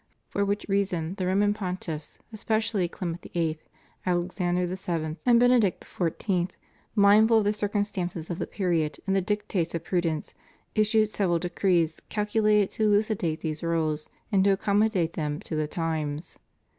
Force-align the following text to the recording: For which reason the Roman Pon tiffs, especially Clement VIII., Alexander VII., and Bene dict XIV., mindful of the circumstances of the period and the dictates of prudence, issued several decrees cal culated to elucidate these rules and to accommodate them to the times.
For 0.29 0.43
which 0.43 0.65
reason 0.67 1.13
the 1.19 1.27
Roman 1.27 1.53
Pon 1.53 1.77
tiffs, 1.77 2.17
especially 2.33 2.87
Clement 2.87 3.21
VIII., 3.21 3.59
Alexander 4.03 4.65
VII., 4.65 5.17
and 5.27 5.39
Bene 5.39 5.59
dict 5.59 5.81
XIV., 5.81 6.49
mindful 6.95 7.37
of 7.37 7.43
the 7.43 7.53
circumstances 7.53 8.31
of 8.31 8.39
the 8.39 8.47
period 8.47 8.97
and 9.05 9.15
the 9.15 9.21
dictates 9.21 9.75
of 9.75 9.83
prudence, 9.83 10.33
issued 10.73 11.09
several 11.09 11.37
decrees 11.37 12.01
cal 12.09 12.25
culated 12.25 12.71
to 12.71 12.85
elucidate 12.85 13.41
these 13.41 13.61
rules 13.61 14.09
and 14.31 14.43
to 14.43 14.49
accommodate 14.53 15.13
them 15.13 15.39
to 15.41 15.55
the 15.55 15.67
times. 15.67 16.39